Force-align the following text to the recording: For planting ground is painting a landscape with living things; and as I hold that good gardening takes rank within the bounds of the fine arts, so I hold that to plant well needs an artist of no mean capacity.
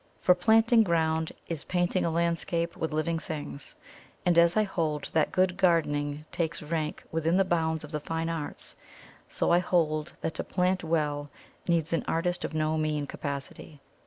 For 0.19 0.33
planting 0.33 0.81
ground 0.81 1.31
is 1.47 1.63
painting 1.63 2.03
a 2.07 2.09
landscape 2.09 2.75
with 2.75 2.91
living 2.91 3.19
things; 3.19 3.75
and 4.25 4.35
as 4.35 4.57
I 4.57 4.63
hold 4.63 5.11
that 5.13 5.31
good 5.31 5.57
gardening 5.57 6.25
takes 6.31 6.63
rank 6.63 7.03
within 7.11 7.37
the 7.37 7.45
bounds 7.45 7.83
of 7.83 7.91
the 7.91 7.99
fine 7.99 8.27
arts, 8.27 8.75
so 9.29 9.51
I 9.51 9.59
hold 9.59 10.13
that 10.21 10.33
to 10.33 10.43
plant 10.43 10.83
well 10.83 11.29
needs 11.69 11.93
an 11.93 12.03
artist 12.07 12.43
of 12.43 12.55
no 12.55 12.79
mean 12.79 13.05
capacity. 13.05 13.79